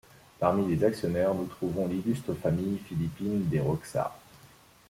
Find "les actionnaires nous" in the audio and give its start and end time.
0.67-1.45